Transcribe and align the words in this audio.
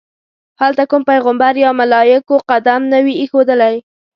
هلته 0.61 0.83
کوم 0.89 1.01
پیغمبر 1.11 1.53
یا 1.63 1.69
ملایکو 1.79 2.35
قدم 2.49 2.81
نه 2.91 2.99
وي 3.05 3.13
ایښودلی. 3.21 3.75